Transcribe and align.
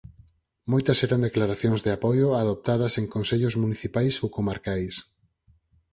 Moitas 0.71 0.97
eran 1.07 1.25
declaracións 1.27 1.79
de 1.85 1.91
apoio 1.97 2.27
adoptadas 2.43 2.93
en 3.01 3.05
consellos 3.15 3.55
municipais 3.63 4.15
ou 4.23 4.27
comarcais. 4.37 4.95